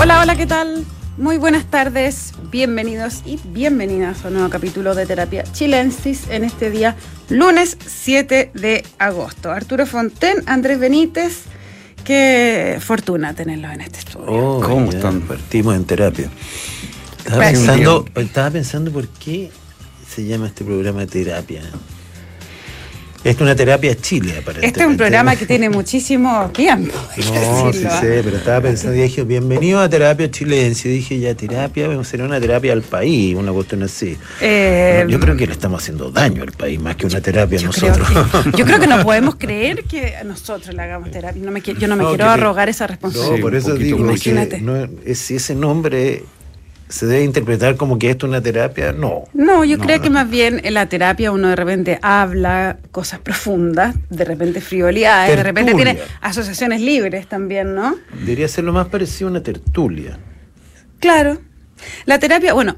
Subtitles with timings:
[0.00, 0.84] Hola, hola, ¿qué tal?
[1.16, 6.70] Muy buenas tardes, bienvenidos y bienvenidas a un nuevo capítulo de Terapia Chilensis en este
[6.70, 6.94] día,
[7.28, 9.50] lunes 7 de agosto.
[9.50, 11.42] Arturo Fonten, Andrés Benítez,
[12.04, 14.26] qué fortuna tenerlos en este estudio.
[14.28, 15.22] Oh, ¿Cómo están?
[15.22, 16.30] Partimos en terapia.
[17.18, 19.50] Estaba pensando, estaba pensando por qué
[20.08, 21.62] se llama este programa terapia.
[23.24, 24.66] Es una terapia Chile, aparentemente.
[24.68, 26.94] Este es un programa que tiene muchísimo tiempo.
[27.16, 30.88] No, sí sé, pero estaba pensando y dije, bienvenido a terapia chilense.
[30.88, 34.16] Y dije, ya, terapia, será una terapia al país, una cuestión así.
[34.40, 37.70] Eh, Yo creo que le estamos haciendo daño al país, más que una terapia a
[37.70, 38.08] creo, nosotros.
[38.52, 41.42] que, yo creo que no podemos creer que nosotros le hagamos terapia.
[41.42, 43.36] No me yo no me No, quiero arrogar esa No, responsabilidad.
[43.36, 44.60] Sí, por eso digo, que imagínate.
[44.60, 46.22] no, es- ese nombre
[46.88, 49.24] se debe interpretar como que esto es una terapia, no.
[49.34, 50.02] No, yo No, creo no.
[50.02, 55.36] que más bien en la terapia uno de repente habla cosas profundas, de repente frivolidades,
[55.36, 57.96] de repente tiene asociaciones libres también, ¿no?
[58.20, 60.18] Debería ser lo más parecido a una tertulia.
[61.00, 61.38] Claro.
[62.06, 62.76] La terapia, bueno,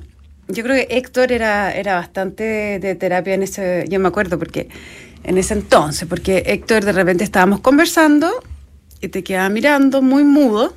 [0.48, 4.68] yo creo que Héctor era, era bastante de terapia en ese, yo me acuerdo porque
[5.22, 8.28] en ese entonces, porque Héctor de repente estábamos conversando
[9.00, 10.74] y te quedaba mirando muy mudo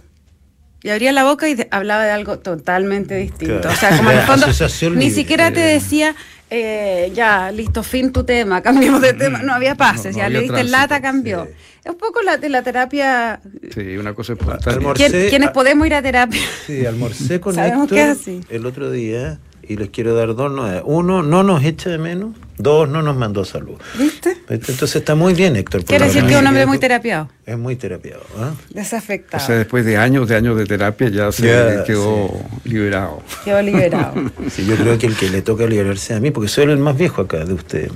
[0.84, 3.62] y abría la boca y hablaba de algo totalmente distinto.
[3.62, 3.76] Claro.
[3.76, 4.48] O sea, como en el fondo
[4.95, 6.16] ni siquiera te decía,
[6.50, 9.42] eh, ya, listo, fin tu tema, cambiemos de tema.
[9.42, 11.45] No había pases, No, no ya había le diste tránsito, lata, cambió.
[11.45, 11.52] sí.
[11.86, 13.42] Es un poco la, de la terapia.
[13.73, 14.80] Sí, una cosa espontánea.
[14.80, 16.42] Almor- ¿Quién- Almorcé- ¿Quiénes podemos ir a terapia?
[16.66, 18.42] Sí, almorcé con Sabemos Héctor que es así.
[18.50, 20.83] el otro día y les quiero dar dos novedades.
[20.86, 22.36] Uno, no nos echa de menos.
[22.58, 23.73] Dos, no nos mandó salud.
[23.97, 24.38] ¿Viste?
[24.47, 25.83] Entonces está muy bien, Héctor.
[25.86, 28.22] Quiere decir que es un hombre muy terapiado, Es muy terapiado.
[28.38, 29.44] O desafectado.
[29.45, 32.30] sea, después de años de años de terapia ya se Ya, quedó
[32.64, 33.22] liberado.
[33.44, 34.14] Quedó liberado.
[34.52, 36.95] Sí, yo creo que el que le toca liberarse a mí, porque soy el más
[36.95, 37.92] viejo acá de ustedes.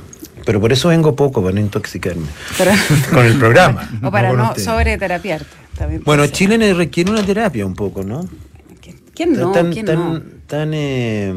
[0.45, 2.25] Pero por eso vengo poco, para no intoxicarme.
[2.57, 2.73] Para-
[3.13, 3.89] Con el programa.
[4.01, 4.65] o para no ustedes.
[4.65, 5.45] sobreterapiarte.
[5.77, 6.31] también Bueno, ser.
[6.31, 8.27] Chile requiere una terapia un poco, ¿no?
[9.17, 9.51] ¿Quién no?
[9.51, 10.21] tan, ¿Quién tan, no?
[10.45, 11.33] tan, eh,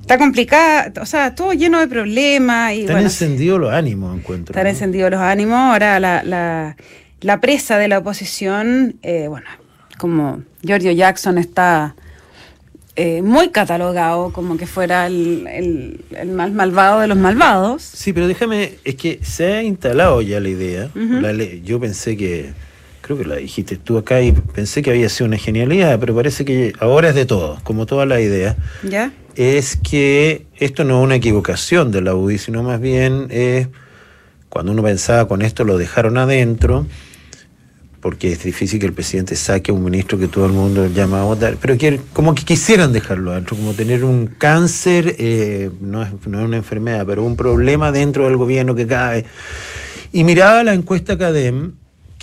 [0.00, 4.52] Está complicada, o sea, todo lleno de problemas y bueno, encendidos los ánimos, encuentro.
[4.52, 4.70] están ¿no?
[4.70, 5.56] encendidos los ánimos.
[5.58, 6.76] Ahora la, la,
[7.20, 9.46] la presa de la oposición, eh, bueno,
[9.98, 11.94] como Giorgio Jackson está
[12.96, 17.82] eh, muy catalogado como que fuera el, el, el más malvado de los malvados.
[17.82, 20.90] Sí, pero déjame, es que se ha instalado ya la idea.
[20.94, 22.52] La yo pensé que,
[23.04, 26.46] creo que la dijiste tú acá y pensé que había sido una genialidad, pero parece
[26.46, 28.56] que ahora es de todo, como toda la idea.
[28.82, 29.12] ¿Ya?
[29.36, 33.68] Es que esto no es una equivocación de la UDI, sino más bien es
[34.48, 36.86] cuando uno pensaba con esto lo dejaron adentro,
[38.00, 41.20] porque es difícil que el presidente saque a un ministro que todo el mundo llama
[41.20, 46.02] a votar, pero que, como que quisieran dejarlo adentro, como tener un cáncer, eh, no,
[46.02, 49.26] es, no es una enfermedad, pero un problema dentro del gobierno que cae.
[50.10, 51.72] Y miraba la encuesta Cadem,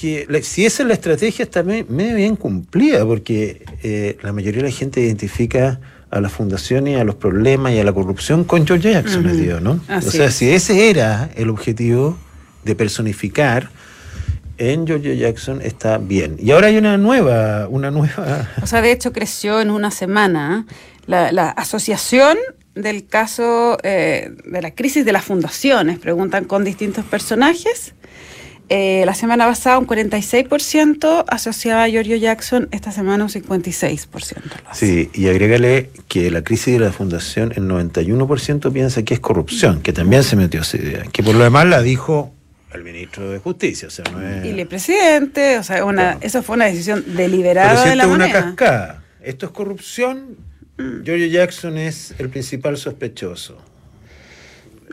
[0.01, 4.34] que la- si esa es la estrategia está me- medio bien cumplida, porque eh, la
[4.34, 5.79] mayoría de la gente identifica
[6.09, 9.35] a las fundaciones, a los problemas y a la corrupción con George Jackson, Ujú.
[9.35, 9.79] digo, ¿no?
[9.88, 10.34] Así o sea, es.
[10.35, 12.17] si ese era el objetivo
[12.66, 13.69] de personificar
[14.57, 16.35] en George Jackson está bien.
[16.40, 18.50] Y ahora hay una nueva, una nueva.
[18.61, 20.73] O sea, de hecho creció en una semana ¿eh?
[21.07, 22.38] la, la asociación
[22.75, 25.97] del caso eh, de la crisis de las fundaciones.
[26.00, 27.94] Preguntan con distintos personajes.
[28.73, 34.63] Eh, la semana pasada un 46% asociaba a Giorgio Jackson, esta semana un 56%.
[34.63, 34.85] lo hace.
[34.85, 39.81] Sí, y agrégale que la crisis de la fundación, el 91% piensa que es corrupción,
[39.81, 42.33] que también se metió esa idea, que por lo demás la dijo
[42.73, 44.45] el ministro de Justicia, o sea, no es...
[44.45, 48.03] Y el presidente, o sea, una, eso fue una decisión Pero deliberada si de la
[48.03, 48.41] es una moneda.
[48.45, 50.37] cascada, esto es corrupción,
[50.77, 51.03] Mm.
[51.03, 53.57] George Jackson es el principal sospechoso.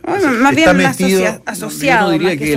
[0.09, 2.57] Bueno, Está más bien metido- asocia- asociado, Yo no diría más que, que el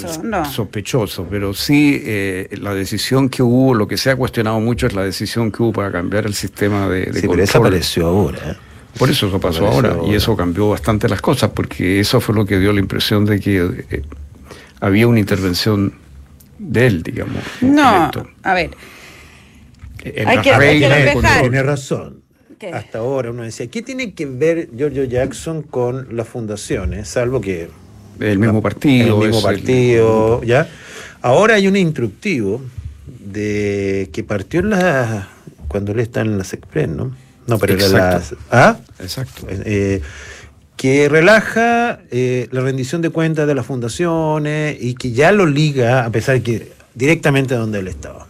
[0.00, 0.22] sospechoso.
[0.24, 0.44] No.
[0.44, 4.94] sospechoso, pero sí eh, la decisión que hubo, lo que se ha cuestionado mucho es
[4.94, 7.66] la decisión que hubo para cambiar el sistema de, de Sí, pero esa control.
[7.74, 8.38] apareció ahora.
[8.52, 8.56] ¿eh?
[8.98, 10.10] Por eso eso pasó ahora, ahora.
[10.10, 13.38] y eso cambió bastante las cosas, porque eso fue lo que dio la impresión de
[13.40, 14.02] que eh,
[14.80, 15.92] había una intervención
[16.58, 17.36] de él, digamos.
[17.60, 18.10] No,
[18.42, 18.70] a ver,
[20.02, 21.20] Hay que- hay que.
[21.40, 22.22] Tiene razón.
[22.58, 22.68] ¿Qué?
[22.68, 27.08] Hasta ahora uno decía, ¿qué tiene que ver George Jackson con las fundaciones?
[27.08, 27.68] Salvo que
[28.18, 29.20] El mismo partido.
[29.22, 30.68] el mismo el- partido, ¿ya?
[31.22, 32.62] Ahora hay un instructivo
[33.06, 35.28] de que partió en la
[35.68, 37.14] cuando él está en las Express, ¿no?
[37.46, 38.44] No, pero era las Exacto.
[38.50, 38.78] ¿Ah?
[39.00, 39.46] Exacto.
[39.50, 40.00] Eh,
[40.76, 46.04] que relaja eh, la rendición de cuentas de las fundaciones y que ya lo liga,
[46.04, 48.26] a pesar que directamente donde él estaba.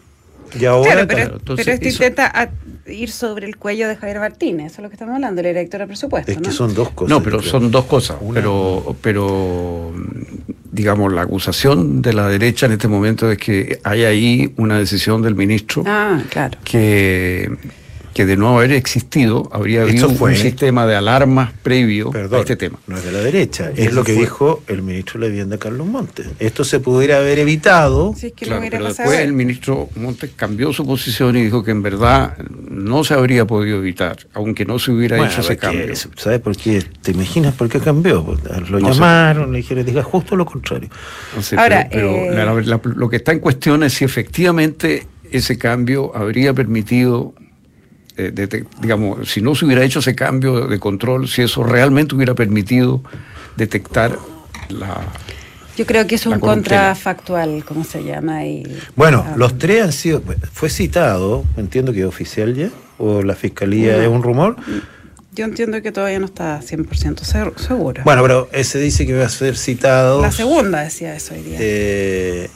[0.58, 2.50] Y ahora claro, pero, claro, entonces pero esto eso- intenta
[2.88, 5.80] ir sobre el cuello de Javier Martínez, eso es lo que estamos hablando, el director
[5.80, 6.30] de presupuesto.
[6.30, 6.52] es que ¿no?
[6.52, 7.10] son dos cosas.
[7.10, 8.16] No, pero son dos cosas.
[8.20, 9.92] Una- Pero, pero
[10.70, 15.22] digamos, la acusación de la derecha en este momento es que hay ahí una decisión
[15.22, 16.58] del ministro Ah, claro.
[16.64, 17.50] que,
[18.16, 22.40] que de no haber existido habría Esto habido un, sistema de alarmas previo Perdón, a
[22.40, 22.78] este tema.
[22.86, 25.30] no es de la derecha, es Eso lo que fue- dijo el ministro de la
[25.30, 26.26] Vivienda, Carlos Montes.
[26.38, 28.14] Esto se pudiera haber evitado.
[28.16, 29.10] Sí, es que Claro, lo hubiera pero pasado.
[29.10, 32.38] después el ministro Montes cambió su posición y dijo que en verdad
[32.70, 35.94] no se habría podido evitar, aunque no se hubiera Bueno, hecho ese cambio.
[36.16, 36.82] ¿Sabes por qué?
[37.02, 38.24] ¿Te imaginas por qué cambió?
[38.24, 38.38] Pues,
[38.70, 38.94] Lo No sé.
[38.94, 40.88] llamaron, le dijeron, diga justo lo contrario.
[41.36, 43.92] No sé, Ahora, pero, pero eh, la- la- la- lo que está en cuestión es
[43.92, 47.34] si efectivamente ese cambio habría permitido,
[48.16, 52.34] eh, digamos, si no se hubiera hecho ese cambio de control, si eso realmente hubiera
[52.34, 53.02] permitido
[53.56, 54.18] detectar
[54.68, 55.00] la...
[55.76, 58.46] Yo creo que es un contrafactual, ¿cómo se llama?
[58.46, 58.62] Y,
[58.94, 60.22] Bueno, los tres han sido.
[60.52, 64.02] Fue citado, entiendo que es oficial ya, o la fiscalía No.
[64.02, 64.56] es un rumor.
[65.34, 68.02] Yo entiendo que todavía no está 100% se- segura.
[68.04, 70.22] Bueno, pero ese dice que va a ser citado.
[70.22, 71.58] la segunda decía eso hoy día.
[71.60, 72.48] eh,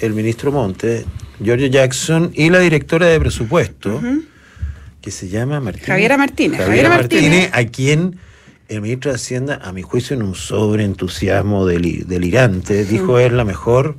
[0.00, 1.04] el ministro Monte,
[1.40, 4.00] Giorgio Jackson y la directora de presupuesto,
[5.00, 5.86] que se llama Martínez.
[5.86, 6.58] Javiera Martínez.
[6.60, 7.68] Javiera Javiera Martínez, Martínez.
[7.68, 8.16] a quien
[8.68, 13.44] el ministro de Hacienda, a mi juicio, en un sobreentusiasmo deli- delirante, dijo es la
[13.44, 13.96] mejor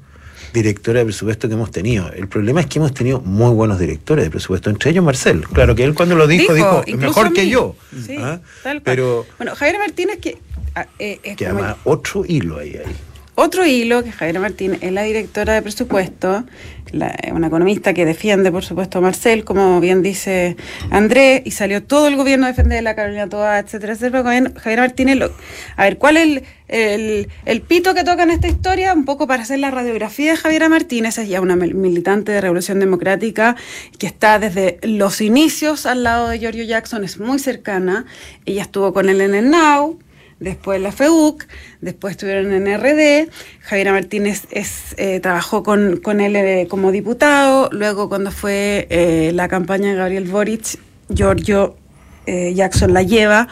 [0.53, 2.11] directora de presupuesto que hemos tenido.
[2.11, 5.41] El problema es que hemos tenido muy buenos directores de presupuesto, entre ellos Marcel.
[5.47, 7.75] Claro que él cuando lo dijo, dijo, mejor que yo.
[8.05, 8.39] Sí, ¿Ah?
[8.63, 8.81] tal cual.
[8.83, 10.37] Pero Bueno, Javier Martínez, que
[10.75, 12.75] ah, eh, es que como además otro hilo ahí.
[12.83, 12.93] ahí.
[13.39, 16.43] Otro hilo, que Javier Martínez es la directora de presupuesto,
[16.91, 20.55] la- una economista que defiende, por supuesto, a Marcel, como bien dice
[20.89, 24.23] Andrés, y salió todo el gobierno a defender la Carolina Toa, etcétera, etcétera.
[24.57, 25.31] Javier Martínez, lo-
[25.75, 28.93] a ver, ¿cuál es el, el- el pito que toca en esta historia?
[28.93, 32.41] Un poco para hacer la radiografía de Javiera Martínez, es ya una mil- militante de
[32.41, 33.55] Revolución Democrática
[33.99, 38.05] que está desde los inicios al lado de Giorgio Jackson, es muy cercana.
[38.45, 39.99] Ella estuvo con él en el NOW,
[40.39, 41.45] después la FEUC,
[41.81, 43.31] después estuvieron en RD.
[43.61, 47.69] Javiera Martínez es, eh, trabajó con, con él eh, como diputado.
[47.71, 51.77] Luego, cuando fue eh, la campaña de Gabriel Boric, Giorgio
[52.25, 53.47] eh, Jackson la lleva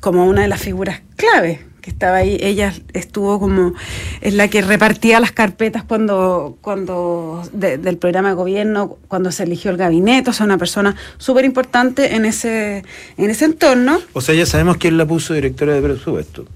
[0.00, 2.38] como una de las figuras clave que estaba ahí.
[2.40, 3.74] Ella estuvo como,
[4.22, 9.42] es la que repartía las carpetas cuando, cuando de- del programa de gobierno, cuando se
[9.42, 12.84] eligió el gabinete, o sea, una persona súper importante en ese,
[13.18, 14.00] en ese entorno.
[14.14, 16.46] O sea, ya sabemos quién la puso directora de presupuesto.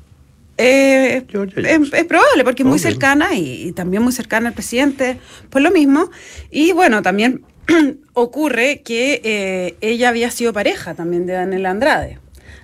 [0.58, 5.18] Eh, es, es probable, porque es muy cercana y, y también muy cercana al presidente,
[5.50, 6.10] pues lo mismo.
[6.50, 7.42] Y bueno, también
[8.14, 12.20] ocurre que eh, ella había sido pareja también de Daniel Andrade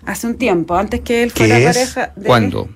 [0.06, 1.64] hace un tiempo, antes que él ¿Qué fuera es?
[1.76, 2.26] pareja de...
[2.26, 2.68] ¿Cuándo?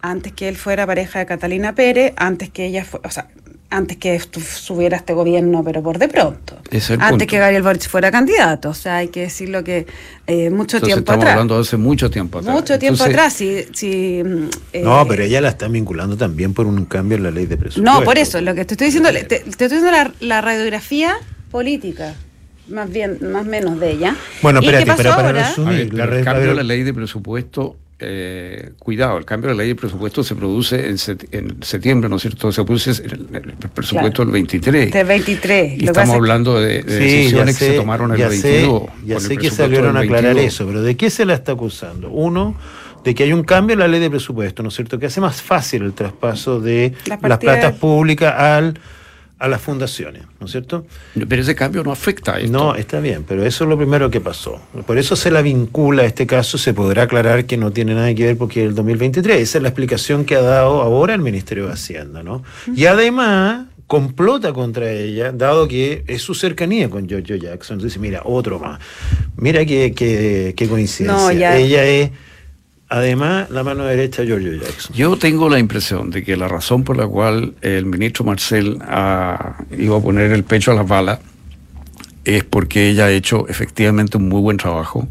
[0.00, 3.28] Antes que él fuera pareja de Catalina Pérez, antes que ella fue, o sea,
[3.70, 6.56] antes que subiera este gobierno, pero por de pronto.
[6.70, 7.26] Ese es el antes punto.
[7.26, 9.86] que Gabriel Boric fuera candidato, o sea, hay que decirlo que
[10.26, 11.32] eh, mucho Entonces tiempo estamos atrás.
[11.32, 12.54] hablando de hace mucho tiempo atrás.
[12.54, 16.66] Mucho tiempo atrás, si, si, mm, eh, No, pero ella la están vinculando también por
[16.66, 17.98] un cambio en la ley de presupuesto.
[17.98, 21.16] No, por eso, lo que te estoy diciendo, te, te estoy diciendo la, la radiografía
[21.50, 22.14] política,
[22.68, 24.16] más bien, más menos de ella.
[24.42, 25.48] Bueno, ¿Y qué espérate, pasó pero para ahora?
[25.48, 29.58] resumir, ver, el cambio de la ley de presupuesto, eh, cuidado, el cambio de la
[29.62, 32.52] ley de presupuesto se produce en, set- en septiembre, ¿no es cierto?
[32.52, 34.92] Se produce el, el presupuesto del 23.
[34.92, 35.82] Del 23.
[35.82, 38.82] Y estamos hablando de, de Sí, decisiones ya que se tomaron ya el sé, 22.
[39.04, 40.54] Ya sé que salieron a aclarar 22.
[40.54, 42.08] eso, pero ¿de qué se la está acusando?
[42.10, 42.54] Uno,
[43.02, 44.98] de que hay un cambio en la ley de presupuesto, ¿no es cierto?
[45.00, 48.78] Que hace más fácil el traspaso de Las las, platas públicas al,
[49.40, 50.84] a las fundaciones, ¿no es cierto?
[51.28, 52.52] Pero ese cambio no afecta a esto.
[52.52, 54.60] No, está bien, pero eso es lo primero que pasó.
[54.86, 58.12] Por eso se la vincula a este caso, se podrá aclarar que no tiene nada
[58.14, 59.40] que ver porque es el 2023.
[59.40, 62.42] Esa es la explicación que ha dado ahora el Ministerio de Hacienda, ¿no?
[62.74, 67.78] Y además complota contra ella, dado que es su cercanía con Giorgio Jackson.
[67.78, 68.80] Dice, mira, otro más.
[69.36, 71.16] Mira qué, qué, qué coincidencia.
[71.26, 72.10] No, ya- Ella es,
[72.88, 74.94] además, la mano derecha de Giorgio Jackson.
[74.96, 79.56] Yo tengo la impresión de que la razón por la cual el ministro Marcel ha,
[79.76, 81.18] iba a poner el pecho a las balas
[82.24, 85.08] es porque ella ha hecho efectivamente un muy buen trabajo,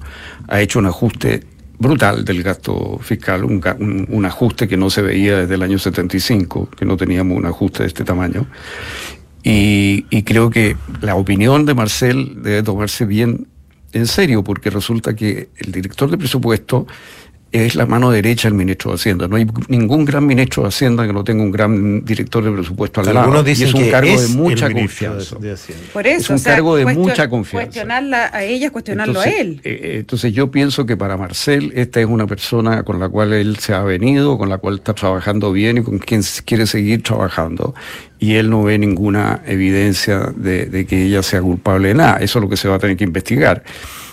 [0.48, 1.44] ha hecho un ajuste
[1.80, 5.78] brutal del gasto fiscal, un, un- un ajuste que no se veía desde el año
[5.80, 8.48] 75, que no teníamos un ajuste de este tamaño.
[9.44, 13.48] Y creo que la opinión de Marcel debe tomarse bien
[13.94, 16.86] en serio, porque resulta que el director de presupuesto
[17.52, 19.28] es la mano derecha del ministro de Hacienda.
[19.28, 23.00] No hay ningún gran ministro de Hacienda que no tenga un gran director de presupuesto
[23.00, 23.20] al lado.
[23.22, 25.36] Algunos Y dicen es un que cargo es de mucha confianza.
[25.40, 25.84] de- de Hacienda.
[25.94, 27.66] Por eso, Es un o sea, cargo de cuestion- mucha confianza.
[27.68, 29.62] Cuestionarla a ella es cuestionarlo entonces, a él.
[29.64, 33.32] eh, eh, entonces yo pienso que para Marcel esta es una persona con la cual
[33.34, 37.02] él se ha venido, con la cual está trabajando bien y con quien quiere seguir
[37.02, 37.74] trabajando.
[38.20, 42.18] Y él no ve ninguna evidencia de, de que ella sea culpable de nada.
[42.18, 43.64] Eso es lo que se va a tener que investigar.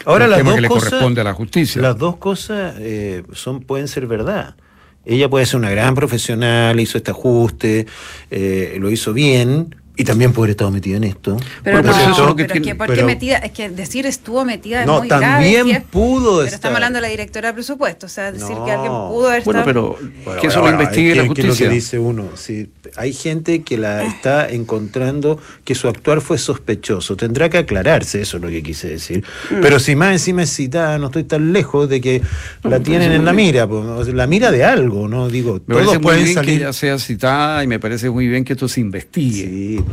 [0.04, 1.82] Ahora las dos que le cosas, corresponde a la justicia.
[1.82, 4.56] Las dos cosas eh, son, pueden ser verdad.
[5.04, 7.86] Ella puede ser una gran profesional, hizo este ajuste,
[8.30, 11.36] eh, lo hizo bien, y también puede haber estado metida en esto.
[11.62, 13.36] Pero Bueno, no, es que pero tiene- es que ¿por qué pero- metida?
[13.38, 15.24] Es que decir estuvo metida es No, muy grave.
[15.24, 16.54] también si es- pudo Pero estar.
[16.54, 18.64] estamos hablando de la directora de presupuesto, o sea, decir No.
[18.64, 19.96] que alguien pudo haber Bueno, estado...
[19.98, 21.66] pero Bueno, que eso bueno, lo investigue ¿qué- la qué es justicia.
[21.66, 22.24] lo que dice uno?
[22.34, 27.16] Sí, hay gente que la está encontrando que su actuar fue sospechoso.
[27.16, 29.24] Tendrá que aclararse, eso es lo que quise decir.
[29.50, 29.60] Mm.
[29.62, 32.20] Pero si más encima es citada, no estoy tan lejos de que
[32.64, 35.28] la tienen en la mira, pues, la mira de algo, ¿no?
[35.28, 36.60] Digo, Me parece todos muy pueden bien que salir.
[36.62, 39.44] ella sea citada y me parece muy bien que esto se investigue.
[39.44, 39.83] Sí.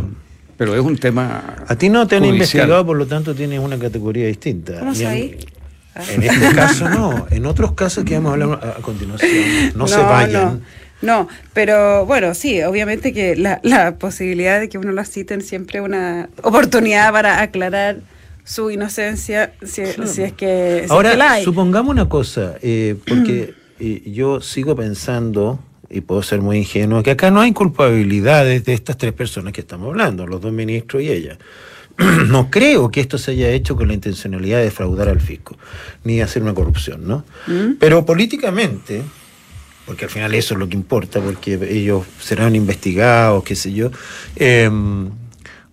[0.58, 1.56] Pero es un tema.
[1.68, 2.36] A ti no te han judicial.
[2.36, 4.80] investigado, por lo tanto tienes una categoría distinta.
[4.80, 5.38] ¿Cómo ahí?
[6.14, 9.32] En este caso no, en otros casos que vamos a hablar a, continuación.
[9.76, 10.62] No, se vayan.
[11.02, 15.42] No, no, pero bueno, sí, obviamente que la, la posibilidad de que uno lo citen
[15.42, 17.98] siempre es una oportunidad para aclarar
[18.44, 21.44] su inocencia si, si es que, si es Ahora, que la hay.
[21.44, 25.60] supongamos una cosa, eh, porque eh, yo sigo pensando,
[25.92, 29.62] y puedo ser muy ingenuo, que acá no hay culpabilidades de estas tres personas que
[29.62, 31.38] estamos hablando, los dos ministros y ella.
[32.28, 35.58] No creo que esto se haya hecho con la intencionalidad de defraudar al fisco,
[36.04, 37.26] ni hacer una corrupción, ¿no?
[37.48, 37.74] ¿Mm?
[37.80, 39.04] Pero políticamente,
[39.86, 43.92] porque al final eso es lo que importa, porque ellos serán investigados, qué sé yo,
[44.38, 44.70] eh,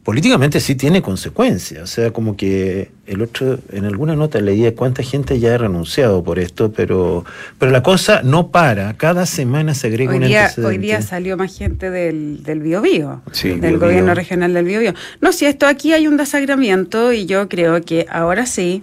[0.09, 1.83] políticamente sí tiene consecuencias.
[1.83, 6.25] O sea, como que el otro, en alguna nota leía cuánta gente ya ha renunciado
[6.25, 7.27] por esto, pero,
[7.59, 8.97] pero la cosa no para.
[8.97, 10.69] Cada semana se agrega Hoy un día, antecedente.
[10.71, 14.95] hoy día salió más gente del, del Biobío, Sí, del gobierno regional del Biobío.
[15.21, 18.83] No, si esto aquí hay un desagramiento y yo creo que ahora sí,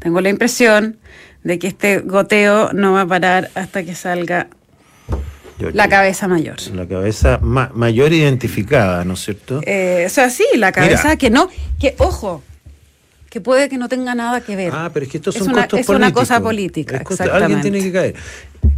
[0.00, 0.96] tengo la impresión
[1.44, 4.48] de que este goteo no va a parar hasta que salga
[5.58, 6.56] Yo- la cabeza mayor.
[6.74, 9.60] La cabeza ma- mayor identificada, ¿no es cierto?
[9.64, 11.16] Eh, o sea, sí, la cabeza Mira.
[11.16, 11.48] que no,
[11.80, 12.42] que ojo,
[13.30, 14.72] que puede que no tenga nada que ver.
[14.74, 17.44] Ah, pero es que estos Es son una- costos es una cosa política, exactamente.
[17.44, 18.14] Alguien tiene que caer.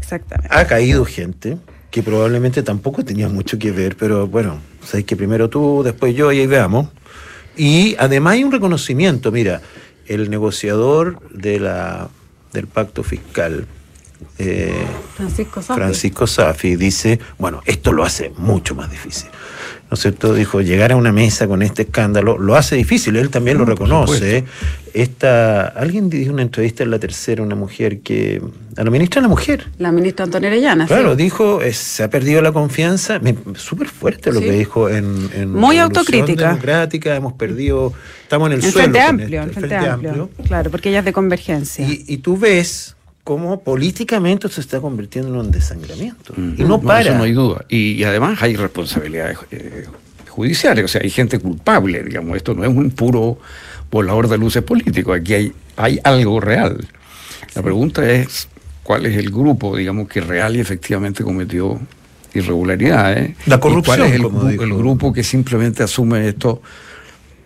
[0.01, 0.49] Exactamente.
[0.55, 1.59] Ha caído gente
[1.91, 6.31] que probablemente tampoco tenía mucho que ver, pero bueno, sabes que primero tú, después yo
[6.33, 6.89] y ahí veamos.
[7.57, 9.61] Y además hay un reconocimiento, mira,
[10.07, 12.09] el negociador de la,
[12.53, 13.67] del pacto fiscal,
[14.39, 14.73] eh,
[15.17, 15.81] Francisco Safi.
[15.81, 19.29] Francisco Safi, dice, bueno, esto lo hace mucho más difícil.
[19.91, 20.35] ¿No es cierto?
[20.35, 23.75] Dijo, llegar a una mesa con este escándalo lo hace difícil, él también lo No,
[23.75, 24.45] por reconoce.
[24.93, 28.43] Esta, alguien dijo una entrevista en la tercera, una mujer que,
[28.77, 30.85] a la ministra de la mujer, La ministra Antonio Orellana.
[30.87, 30.89] sí.
[30.93, 33.19] Claro, dijo, eh, se ha perdido la confianza.
[33.19, 34.47] Me- Súper fuerte lo Sí.
[34.47, 36.49] que dijo en, en Muy autocrítica.
[36.49, 38.91] Democrática, hemos perdido, estamos en el En suelo.
[38.91, 40.31] Frente Amplio, esto, en Frente, Amplio.
[40.47, 41.87] Claro, porque ella es de convergencia.
[41.89, 42.95] Y, y tú ves
[43.29, 46.33] cómo políticamente se está convirtiendo en un desangramiento.
[46.35, 46.55] Mm.
[46.57, 47.11] Y no para.
[47.11, 47.67] Eso no hay duda.
[47.69, 49.85] Y, y además hay responsabilidades eh,
[50.31, 52.39] judiciales, o sea, hay gente culpable, digamos.
[52.39, 53.39] Esto no es un puro
[53.91, 56.89] volador de luces político, aquí hay, hay algo real.
[57.55, 58.49] La pregunta es
[58.83, 61.79] cuál es el grupo, digamos, que real y efectivamente cometió
[62.33, 63.37] irregularidades.
[63.45, 66.63] La y corrupción, cuál es como el grupo que simplemente asume esto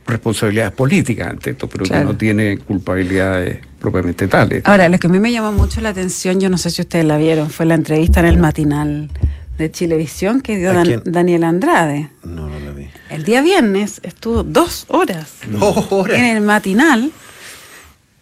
[0.06, 2.06] responsabilidades políticas ante esto, pero Claro.
[2.08, 4.62] que no tiene culpabilidades propiamente tales.
[4.64, 7.04] Ahora, lo que a mí me llamó mucho la atención, yo no sé si ustedes
[7.04, 9.10] la vieron, fue la entrevista en el matinal
[9.58, 10.72] de Chilevisión que dio.
[11.04, 12.08] Daniel Andrade.
[12.24, 12.88] No, no la vi.
[13.10, 16.18] El día viernes estuvo dos horas Dos horas.
[16.18, 17.12] en el matinal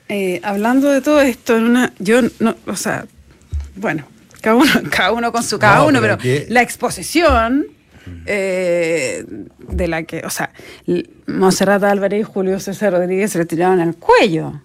[0.08, 3.06] eh, hablando de todo esto en una yo no o sea
[3.76, 4.04] bueno
[4.40, 6.18] cada uno cada uno con su cada No, uno pero
[6.48, 7.66] la exposición
[8.26, 9.24] eh,
[9.58, 10.50] de la que o sea
[11.26, 14.60] Monserrat Álvarez y Julio César Rodríguez se le tiraron al cuello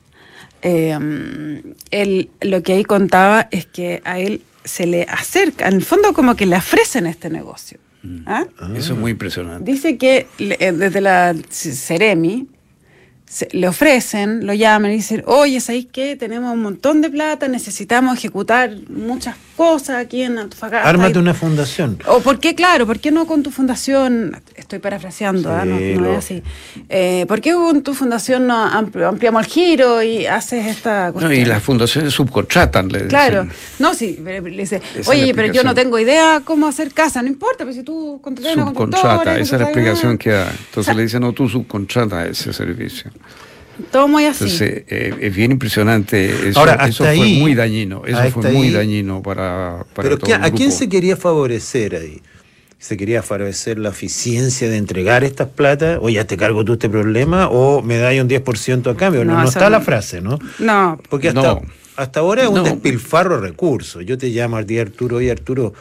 [0.61, 0.97] Eh,
[1.91, 6.13] él lo que ahí contaba es que a él se le acerca en el fondo
[6.13, 7.77] como que le ofrecen este negocio
[8.25, 8.45] ¿ah?
[8.75, 9.71] Eso es muy impresionante.
[9.71, 12.47] Dice que eh, desde la Ceremi
[13.27, 16.15] se- le ofrecen, lo llaman y dicen, oye, ¿sabéis qué?
[16.15, 20.87] Tenemos un montón de plata, necesitamos ejecutar muchas cosas aquí en Antofagasta.
[20.89, 21.97] Ármate Y- una fundación.
[22.07, 24.41] ¿O por qué, claro, por qué no con tu fundación?
[24.55, 25.65] Estoy parafraseando, Sí, ¿ah?
[25.65, 26.43] no, no lo- es así.
[26.89, 31.13] Eh, ¿Por qué con tu fundación no ampli- ampliamos el giro y haces esta No,
[31.13, 31.33] cuestión?
[31.33, 33.57] y las fundaciones subcontratan, le Claro, dicen.
[33.79, 37.27] no, sí, pero le dice, oye, pero yo no tengo idea cómo hacer casa, no
[37.29, 40.49] importa, pero si tú contratas una Subcontrata, esa es la explicación que da.
[40.49, 43.09] Entonces O sea, le dicen, no, tú subcontrata ese servicio.
[43.91, 44.43] Todo muy así.
[44.45, 46.49] Entonces eh, es bien impresionante.
[46.49, 48.03] Eso, Ahora, hasta eso fue ahí- muy dañino.
[48.05, 51.17] Eso fue muy ahí- dañino para, para Pero todo ¿qué- el ¿a quién se quería
[51.17, 52.21] favorecer ahí?
[52.77, 55.97] ¿Se quería favorecer la eficiencia de entregar estas platas?
[56.01, 57.47] ¿O ya te cargo tú este problema?
[57.49, 59.25] ¿O me da un 10% a cambio?
[59.25, 59.69] No, No, no eso está no.
[59.71, 60.37] la frase, ¿no?
[60.59, 61.61] No, Porque hasta, No.
[61.95, 62.63] hasta ahora es un No.
[62.63, 64.05] despilfarro de recursos.
[64.05, 65.73] Yo te llamo al día Arturo, oye Arturo,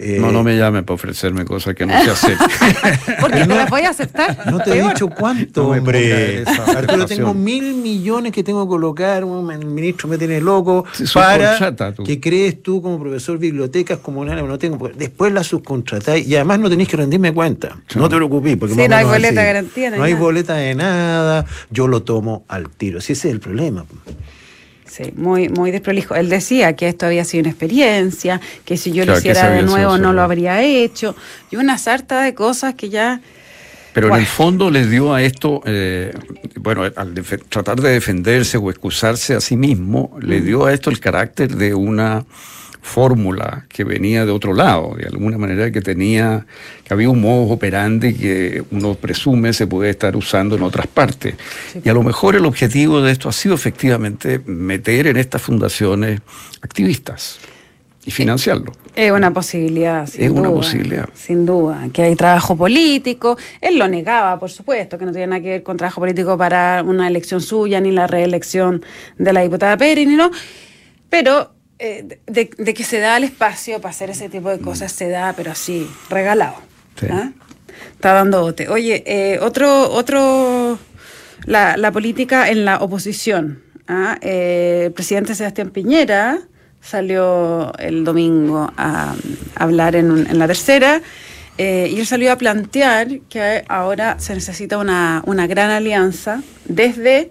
[0.00, 2.36] Eh, no, no me llame para ofrecerme cosas que no sé hacer.
[3.20, 4.48] Porque no, te las voy a aceptar.
[4.48, 6.44] No te he dicho cuánto, hombre.
[6.46, 9.24] Arturo, tengo mil millones que tengo que colocar.
[9.24, 10.84] El ministro me tiene loco.
[11.12, 11.74] para
[12.04, 14.44] que crees tú como profesor bibliotecas comunales.
[14.44, 17.76] No tengo, después la subcontratáis y además no tenéis que rendirme cuenta.
[17.96, 18.56] No te preocupes.
[18.56, 19.90] Porque sí, no hay boleta de garantía.
[19.90, 21.44] No hay boleta de nada.
[21.70, 23.00] Yo lo tomo al tiro.
[23.00, 23.84] Si ese es el problema.
[24.88, 26.14] Sí, muy, muy desprolijo.
[26.14, 29.98] Él decía que esto había sido una experiencia, que si yo lo hiciera de nuevo
[29.98, 31.14] no lo habría hecho,
[31.50, 33.20] y una sarta de cosas que ya...
[33.92, 36.12] Pero en el fondo le dio a esto, eh,
[36.56, 37.14] bueno, al
[37.48, 41.74] tratar de defenderse o excusarse a sí mismo, le dio a esto el carácter de
[41.74, 42.24] una
[42.80, 46.46] fórmula que venía de otro lado, de alguna manera que tenía,
[46.84, 51.34] que había un modo operandi que uno presume se puede estar usando en otras partes.
[51.82, 56.20] Y a lo mejor el objetivo de esto ha sido efectivamente meter en estas fundaciones
[56.62, 57.38] activistas
[58.04, 58.72] y financiarlo.
[58.96, 61.08] Es una posibilidad, sin Es una posibilidad.
[61.14, 63.36] Sin duda, que hay trabajo político.
[63.60, 66.82] Él lo negaba, por supuesto, que no tiene nada que ver con trabajo político para
[66.82, 68.82] una elección suya, ni la reelección
[69.18, 70.30] de la diputada Pérez, ni no.
[71.10, 75.08] Pero eh, de, que se da el espacio para hacer ese tipo de cosas, se
[75.08, 76.56] da, pero así, regalado.
[77.08, 77.30] ¿ah?
[77.92, 78.68] Está dando bote.
[78.68, 80.76] Oye, eh, otro, otro,
[81.44, 83.62] la, política en la oposición.
[83.86, 84.18] ¿ah?
[84.22, 86.40] Eh, el presidente Sebastián Piñera
[86.80, 89.14] salió el domingo a,
[89.54, 91.00] hablar en, la tercera.
[91.58, 97.30] y él salió a plantear que ahora se necesita una, una gran alianza desde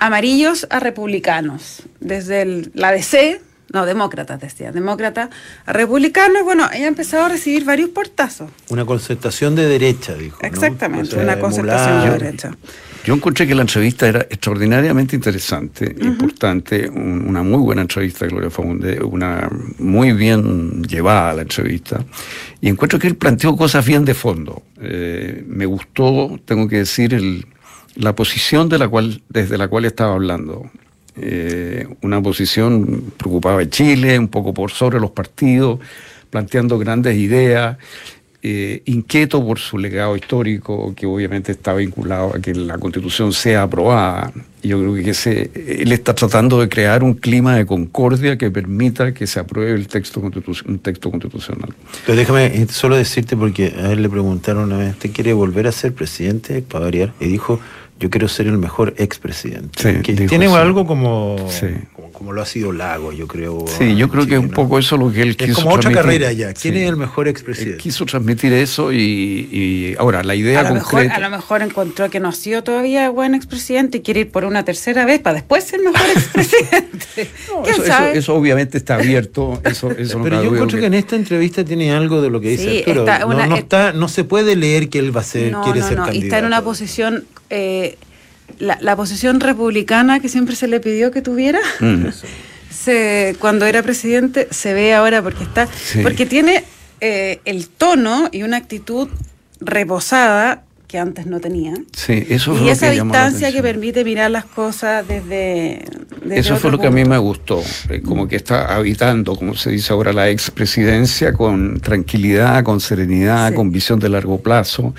[0.00, 3.40] amarillos a republicanos, desde la DC,
[3.72, 5.30] no, demócratas decía, demócrata
[5.66, 8.50] republicano, bueno, ella ha empezado a recibir varios portazos.
[8.68, 10.38] Una concertación de derecha, dijo.
[10.42, 12.56] Exactamente, una concertación de derecha.
[13.04, 19.02] Yo encontré que la entrevista era extraordinariamente interesante, importante, una muy buena entrevista, Gloria Faunde,
[19.02, 22.04] una muy bien llevada la entrevista,
[22.60, 24.62] y encuentro que él planteó cosas bien de fondo.
[24.80, 27.44] Eh, me gustó, tengo que decir, el,
[27.96, 30.70] la posición de la cual, desde la cual estaba hablando.
[31.16, 35.78] Eh, una posición preocupada de Chile, un poco por sobre los partidos,
[36.30, 37.76] planteando grandes ideas,
[38.44, 43.62] eh, inquieto por su legado histórico, que obviamente está vinculado a que la constitución sea
[43.62, 44.32] aprobada.
[44.64, 49.14] Yo creo que ese, él está tratando de crear un clima de concordia que permita
[49.14, 51.72] que se apruebe el texto un texto constitucional.
[52.04, 55.68] Pero déjame eh, solo decirte, porque a él le preguntaron una vez, ¿usted quiere volver
[55.68, 56.62] a ser presidente?
[56.62, 57.12] Para variar.
[57.20, 57.60] Y dijo,
[57.98, 60.02] yo quiero ser el mejor expresidente.
[60.02, 61.36] tiene algo como,
[62.22, 63.64] como, lo ha sido Lago, yo creo.
[63.66, 65.52] Sí, yo creo que es un poco eso lo que él quiso.
[65.52, 66.52] Es como otra carrera ya.
[66.54, 67.78] ¿Quién es el mejor expresidente?
[67.78, 72.18] quiso transmitir eso y, ahora la idea a lo Mejor, a lo mejor encontró que
[72.18, 75.64] no ha sido todavía buen expresidente y quiere ir por una tercera vez para después
[75.64, 77.30] ser mejor expresidente.
[78.14, 79.60] eso, obviamente está abierto.
[79.64, 79.90] Eso,
[80.22, 80.86] pero yo creo que...
[80.86, 83.46] en esta entrevista tiene algo de lo que dice Arturo.
[83.46, 86.24] no, está, no se puede leer que él va a ser, quiere ser candidato.
[86.24, 87.96] está en una posición eh,
[88.58, 92.06] la, posición republicana que siempre se le pidió que tuviera, mm.
[92.70, 95.68] se, cuando era presidente, se ve ahora porque está,
[96.02, 96.64] porque tiene
[97.00, 99.08] eh, el tono y una actitud
[99.60, 101.72] reposada que antes no tenía.
[101.96, 105.84] Sí, eso y esa distancia que permite mirar las cosas desde...
[106.30, 109.70] eso fue lo que a mí me gustó, eh, como que está habitando, como se
[109.70, 114.94] dice ahora, la expresidencia con tranquilidad, con serenidad, con visión de largo plazo.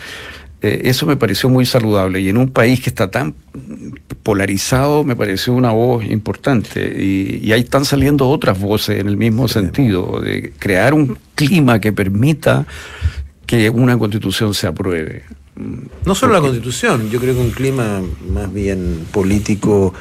[0.64, 3.36] Eh, eso me pareció muy saludable y en un país que está tan
[4.24, 9.50] polarizado me pareció una voz importante y, ahí están saliendo otras voces en el mismo
[9.50, 12.66] sentido, de crear un clima que permita
[13.46, 15.24] que una constitución se apruebe.
[16.06, 19.94] No solo la constitución, yo creo que un clima más bien político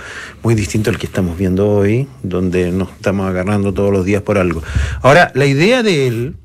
[0.44, 4.38] muy distinto al que estamos viendo hoy, donde nos estamos agarrando todos los días por
[4.38, 4.62] algo.
[5.02, 6.36] Ahora, la idea de él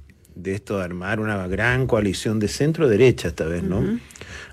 [0.41, 3.83] de esto de armar una gran coalición de centro-derecha esta vez, ¿no?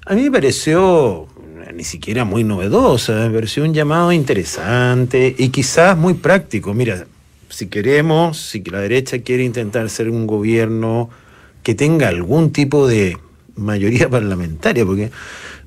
[0.06, 1.28] A mí me pareció
[1.72, 6.74] ni siquiera muy novedosa, me pareció un llamado interesante y quizás muy práctico.
[6.74, 7.06] Mira,
[7.48, 11.10] si queremos, si la derecha quiere intentar ser un gobierno
[11.62, 13.16] que tenga algún tipo de
[13.56, 15.10] mayoría parlamentaria, porque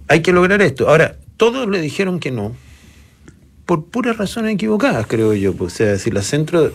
[0.08, 0.90] hay que lograr esto.
[0.90, 2.56] Ahora, todos le dijeron que no,
[3.66, 5.54] por puras razones equivocadas, creo yo.
[5.58, 6.72] O sea, si la centro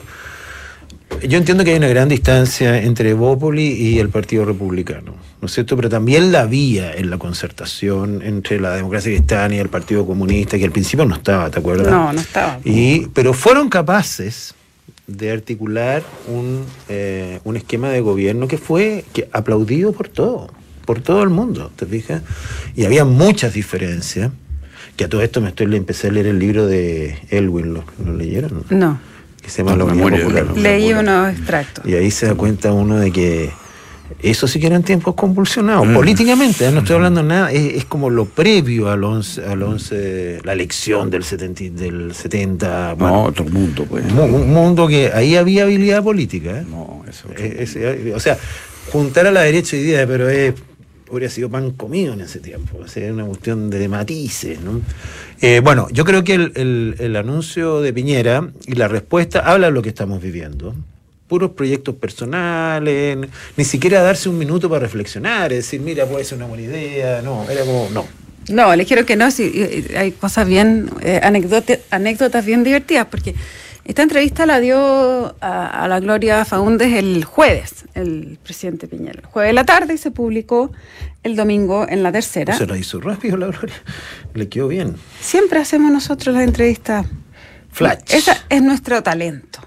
[1.21, 5.53] yo entiendo que hay una gran distancia entre Bópoli y el Partido Republicano, ¿no es
[5.53, 5.77] cierto?
[5.77, 10.59] Pero también la había en la concertación entre la democracia cristiana y el Partido Comunista,
[10.59, 11.91] que al principio no estaba, ¿te acuerdas?
[11.91, 12.59] No, no estaba.
[12.65, 14.55] Y, pero fueron capaces
[15.07, 20.51] de articular un, eh, un esquema de gobierno que fue que, aplaudido por todo,
[20.85, 22.23] por todo el mundo, ¿te fijas?
[22.75, 24.33] Y había muchas diferencias,
[24.97, 28.15] que a todo esto me estoy empecé a leer el libro de Elwin, ¿lo, lo
[28.15, 28.65] leyeron?
[28.71, 30.57] No que se llama La Unidad Popular.
[30.57, 31.85] Leí unos extractos.
[31.85, 33.51] Y ahí se da cuenta uno de que
[34.21, 35.95] eso sí que eran tiempos convulsionados, mm.
[35.95, 36.71] políticamente, ¿eh?
[36.71, 41.25] no estoy hablando nada, es, como lo previo al 11, al 11 la elección del
[41.25, 41.83] 70.
[41.83, 44.05] Del 70 no, otro mundo, pues.
[44.13, 46.59] Un, mundo que ahí había habilidad política.
[46.59, 46.65] ¿eh?
[46.69, 47.29] No, eso.
[48.15, 48.39] o sea,
[48.93, 50.55] juntar a la derecha hoy día, pero es
[51.13, 52.79] hubiera sido pan comido en ese tiempo.
[52.79, 54.61] O una cuestión de matices.
[54.61, 54.81] ¿no?
[55.41, 59.73] Eh, bueno, yo creo que el, el, anuncio de Piñera y la respuesta habla de
[59.73, 60.75] lo que estamos viviendo.
[61.29, 63.19] Puros proyectos personales,
[63.57, 67.23] ni siquiera darse un minuto para reflexionar, decir, mira, puede ser una buena idea.
[67.23, 68.07] No, era como, no.
[68.49, 73.35] No, le quiero que no, sí, hay cosas bien, eh, anécdotas bien divertidas, porque
[73.85, 79.21] esta entrevista la dio a, la Gloria Faúndez el jueves, el presidente Piñera.
[79.21, 80.71] El jueves de la tarde y se publicó
[81.25, 82.57] el domingo en la tercera.
[82.57, 83.75] Se la hizo rápido la Gloria.
[84.35, 84.97] Le quedó bien.
[85.21, 87.07] Siempre hacemos nosotros las entrevistas.
[87.73, 88.01] Flash.
[88.11, 89.61] Ese es nuestro talento.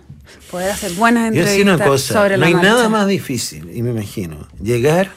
[0.49, 1.75] Poder hacer buenas entrevistas.
[1.75, 5.11] Una cosa, sobre no hay nada más difícil, y me imagino, llegar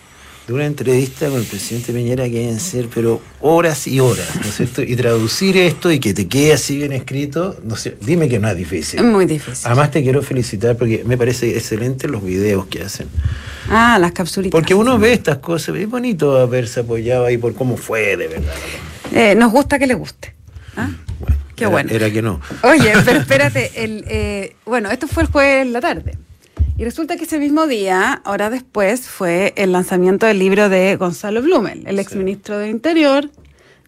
[0.48, 4.48] de una entrevista con el presidente Piñera que deben ser, pero horas y horas, ¿no
[4.48, 4.80] es cierto?
[4.80, 8.48] Y traducir esto y que te quede así bien escrito, no sé, dime que no
[8.48, 8.98] es difícil.
[8.98, 9.66] Es muy difícil.
[9.66, 13.08] Además te quiero felicitar porque me parece excelente los videos que hacen.
[13.68, 14.58] Ah, las capsulitas.
[14.58, 18.54] Porque uno ve estas cosas, es bonito haberse apoyado ahí por cómo fue, de verdad.
[19.12, 20.34] Eh, nos gusta que le guste.
[20.78, 20.88] ¿Ah?
[21.20, 21.90] Bueno, Qué bueno.
[21.92, 22.40] Era que no.
[22.62, 26.16] Oye, pero espérate, el, eh, bueno, esto fue el jueves en la tarde.
[26.79, 31.43] Y resulta que ese mismo día, hora después, fue el lanzamiento del libro de Gonzalo
[31.43, 33.29] Blumel, el exministro de Interior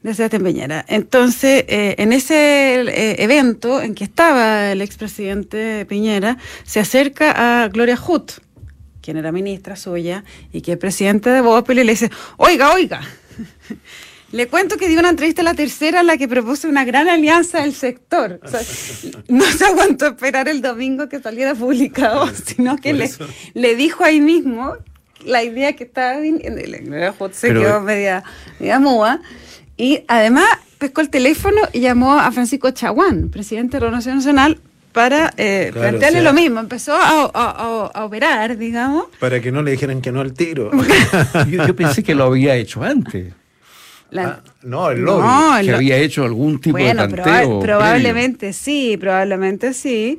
[0.02, 0.84] de Sebastián Peñera.
[0.88, 7.68] Entonces, eh, en ese eh, evento en que estaba el expresidente Piñera, se acerca a
[7.68, 8.32] Gloria Hutt,
[9.00, 13.02] quien era ministra suya y que es presidente de Bopel, y le dice, oiga, oiga.
[14.32, 17.08] Le cuento que dio una entrevista a la tercera en la que propuso una gran
[17.08, 18.40] alianza del sector.
[19.28, 23.10] no se aguantó esperar el domingo que saliera publicado, sino que le,
[23.54, 24.76] le, dijo ahí mismo
[25.24, 26.60] la idea que estaba viniendo.
[27.32, 28.22] Se quedó media,
[28.58, 29.20] media muda.
[29.76, 30.46] Y además
[30.78, 34.60] pescó el teléfono y llamó a Francisco Chaguán, presidente de la Renovación Nacional,
[34.92, 36.60] para eh, plantearle lo mismo.
[36.60, 39.06] Empezó a, operar, digamos.
[39.18, 40.70] Para que no le dijeran que no al tiro.
[41.48, 43.32] yo, pensé que lo había hecho antes.
[44.16, 45.66] Ah, no, el lobby.
[45.66, 47.60] que había hecho algún tipo de tanteo.
[47.60, 50.18] probablemente sí, probablemente sí.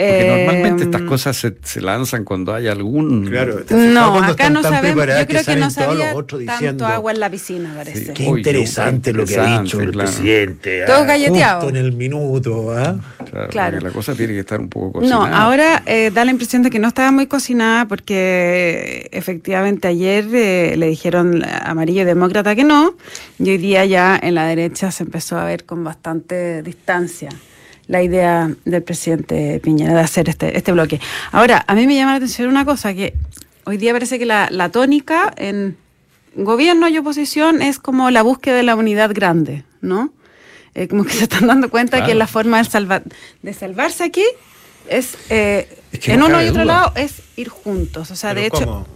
[0.00, 3.26] Porque normalmente estas em, cosas se, lanzan cuando hay algún.
[3.26, 5.06] Claro, no, acá no sabemos.
[5.06, 6.14] Yo creo que, no sabía
[6.46, 8.14] tanto agua en la piscina, parece.
[8.14, 10.84] qué interesante lo que ha dicho el presidente.
[10.86, 11.68] Todo ah, galleteado.
[11.68, 12.72] en el minuto.
[12.72, 12.96] ¿ah?
[13.50, 15.28] Claro, La cosa tiene que estar un poco cocinada.
[15.28, 20.26] No, ahora eh, da la impresión de que no estaba muy cocinada porque efectivamente ayer
[20.32, 22.94] eh, le dijeron amarillo demócrata que no
[23.38, 27.28] y hoy día ya en la derecha se empezó a ver con bastante distancia
[27.90, 31.00] la idea del presidente Piñera de hacer este, este bloque.
[31.32, 33.14] Ahora, a mí me llama la atención una cosa, que
[33.64, 35.76] hoy día parece que la, tónica en
[36.36, 40.12] gobierno y oposición es como la búsqueda de la unidad grande, ¿no?
[40.76, 43.02] Eh, como que se están dando cuenta que la forma de, salvar,
[43.42, 44.24] de salvarse aquí
[44.88, 48.12] es, eh, en uno y otro lado es ir juntos.
[48.12, 48.86] O sea, de hecho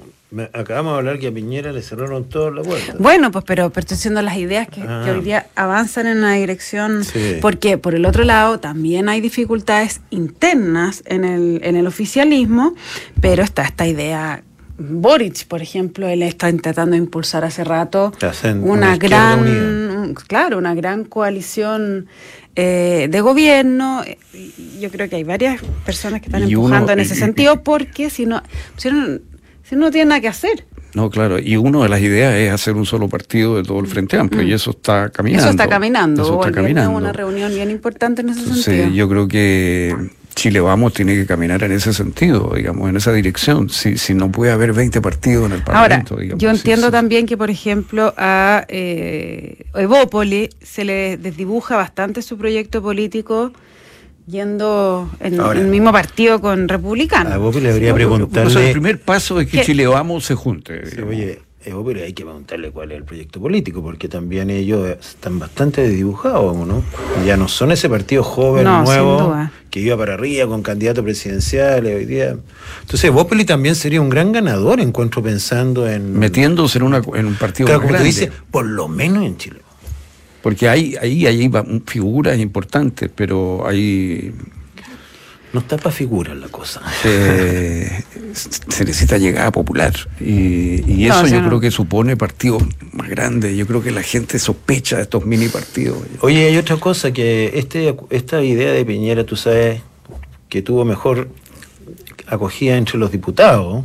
[0.53, 2.99] acabamos de hablar que a Piñera le cerraron todas las puertas.
[2.99, 5.05] Bueno, pues pero, pero estoy diciendo las ideas que, ah.
[5.09, 7.03] hoy día avanzan en una dirección,
[7.40, 12.75] porque por el otro lado también hay dificultades internas en el, en el oficialismo,
[13.20, 14.42] pero está esta idea
[14.77, 18.12] Boric, por ejemplo, él está intentando impulsar hace rato
[18.61, 22.09] una, gran, claro, una gran coalición
[22.57, 24.03] eh, de gobierno.
[24.81, 28.42] Yo creo que hay varias personas que están empujando en ese sentido, porque si no,
[28.77, 29.20] si no
[29.68, 30.66] si no tiene nada que hacer.
[30.94, 33.88] No, claro, y una de las ideas es hacer un solo partido de todo el
[33.88, 35.42] Frente Amplio, y eso está caminando.
[35.42, 36.96] Eso está caminando, eso está caminando.
[36.96, 38.90] una reunión bien importante en ese sentido.
[38.90, 39.96] Yo creo que
[40.35, 43.70] Chile Vamos tiene que caminar en ese sentido, digamos, en esa dirección.
[43.70, 46.14] Si, si no puede haber 20 partidos en el Parlamento.
[46.14, 52.37] Ahora, yo entiendo también que, por ejemplo, a eh, Evópoli se le desdibuja bastante su
[52.38, 53.53] proyecto político
[54.27, 57.33] yendo en el mismo partido con republicanos.
[57.33, 58.67] A vos le debería preguntarle.
[58.67, 60.83] el primer paso es que Chile Vamos se junte.
[61.07, 65.89] oye, pero hay que preguntarle cuál es el proyecto político, porque también ellos están bastante
[65.89, 66.83] dibujados, ¿no?
[67.25, 69.35] Ya no son ese partido joven, nuevo,
[69.71, 72.37] que iba para arriba con candidatos presidenciales hoy día.
[72.83, 76.19] Entonces, Bopeli también sería un gran ganador, encuentro pensando en.
[76.19, 79.63] Metiéndose en, una, en un partido claro, como dice, por lo menos en Chile.
[80.44, 81.50] Porque hay, ahí hay
[81.87, 84.30] figuras importantes, pero hay...
[85.54, 86.83] No está para figuras la cosa.
[87.00, 88.04] se
[88.85, 89.94] necesita llegada popular.
[90.20, 93.57] Y, eso yo creo que supone partidos más grandes.
[93.57, 95.96] Yo creo que la gente sospecha de estos mini partidos.
[96.20, 99.80] Oye, hay otra cosa, que este, esta idea de Piñera, tú sabes,
[100.50, 101.30] que tuvo mejor
[102.26, 103.83] acogida entre los diputados,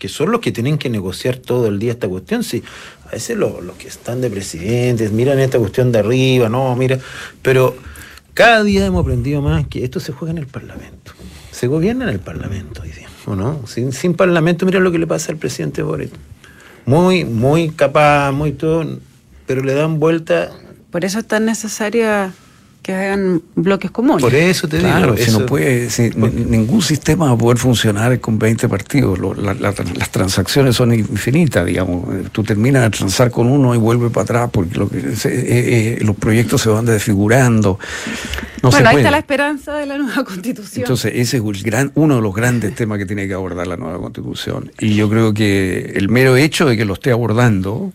[0.00, 2.42] que son los que tienen que negociar todo el día esta cuestión.
[2.42, 2.64] Si
[3.06, 6.98] a veces los, que están de presidentes miran esta cuestión de arriba, no, mira,
[7.42, 7.76] pero
[8.32, 11.12] cada día hemos aprendido más que esto se juega en el Parlamento.
[11.52, 12.82] Se gobierna en el Parlamento
[13.26, 13.66] ¿o no?
[13.66, 16.10] Sin, sin Parlamento, mira lo que le pasa al presidente Boric.
[16.86, 18.98] Muy, muy capaz, muy todo,
[19.46, 20.50] pero le dan vuelta.
[20.90, 22.32] Por eso es tan necesaria
[22.82, 24.22] que hagan bloques comunes.
[24.22, 25.16] Por eso te digo.
[25.16, 29.18] Si no puede, ningún sistema va a poder funcionar con 20 partidos.
[29.38, 32.30] las transacciones son infinitas, digamos.
[32.32, 35.98] Tú terminas de transar con uno y vuelve para atrás porque lo que, eh, eh,
[36.02, 37.78] los proyectos se van desfigurando.
[38.62, 40.84] No bueno, ahí está la esperanza de la nueva constitución.
[40.84, 43.76] Entonces, ese es el gran, uno de los grandes temas que tiene que abordar la
[43.76, 44.72] nueva constitución.
[44.78, 47.92] Y yo creo que el mero hecho de que lo esté abordando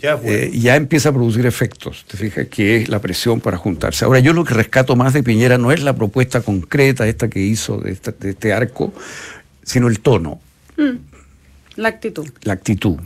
[0.00, 4.04] eh, ya, empieza a producir efectos, te fijas, que es la presión para juntarse.
[4.04, 7.40] Ahora, yo lo que rescato más de Piñera no es la propuesta concreta, esta que
[7.40, 8.92] hizo de, este arco,
[9.62, 10.40] sino el tono.
[10.76, 10.96] Mm,
[11.76, 12.28] la actitud.
[12.42, 12.98] La actitud.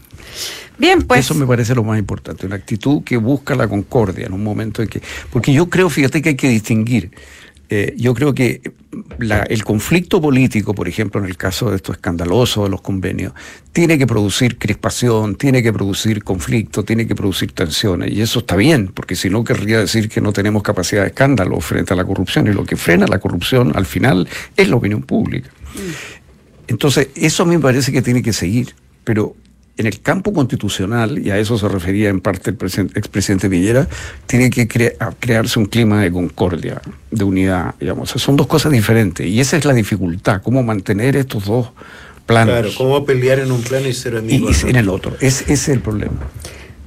[0.79, 1.21] Bien, pues.
[1.21, 4.83] Eso me parece lo más importante, una actitud que busca la concordia en un momento
[4.83, 5.03] en que.
[5.31, 7.11] Porque yo creo, fíjate que hay que distinguir
[7.75, 8.61] eh, yo creo que
[9.49, 13.33] el conflicto político, por ejemplo, en el caso de esto escandaloso de los convenios,
[13.73, 18.13] tiene que producir crispación, tiene que producir conflicto, tiene que producir tensiones.
[18.13, 21.59] Y eso está bien, porque si no querría decir que no tenemos capacidad de escándalo
[21.63, 22.47] frente a la corrupción.
[22.47, 25.49] Y lo que frena la corrupción al final es la opinión pública.
[25.75, 26.69] Mm.
[26.69, 28.75] Entonces, eso a mí me parece que tiene que seguir.
[29.03, 29.35] Pero
[29.77, 32.57] en el campo constitucional, y a eso se refería en parte el
[32.95, 33.89] expresidente Villera,
[34.27, 36.81] tiene que crearse un clima de concordia,
[37.11, 38.11] de unidad, digamos.
[38.11, 41.71] son dos cosas diferentes y esa es la dificultad, cómo mantener estos dos
[42.27, 42.55] planos.
[42.55, 44.65] Claro, cómo pelear en un plano y ser amigos.
[44.65, 46.21] Y, en el otro, ese es el problema.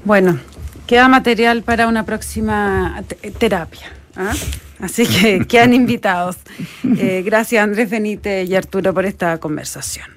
[0.04, 0.40] Bueno,
[0.86, 3.04] queda material para una próxima
[3.40, 3.92] terapia.
[4.16, 4.34] ¿ah?
[4.80, 6.38] Así que quedan invitados.
[6.98, 10.15] Eh, gracias Andrés Benítez y Arturo por esta conversación.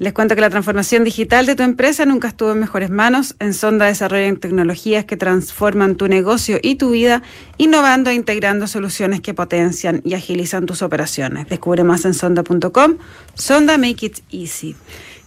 [0.00, 3.36] Les cuento que la transformación digital de tu empresa nunca estuvo en mejores manos.
[3.38, 7.22] En Sonda desarrollan tecnologías que transforman tu negocio y tu vida,
[7.58, 11.50] innovando e integrando soluciones que potencian y agilizan tus operaciones.
[11.50, 12.96] Descubre más en sonda.com.
[13.34, 14.74] Sonda Make It Easy.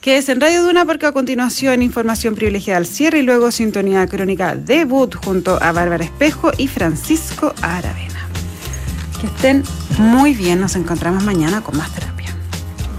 [0.02, 4.08] Que es en Radio Duna porque a continuación información privilegiada al cierre y luego sintonía
[4.08, 8.28] crónica debut junto a Bárbara Espejo y Francisco Aravena.
[9.22, 9.64] Que estén
[10.00, 10.60] muy bien.
[10.60, 12.23] Nos encontramos mañana con más terapia.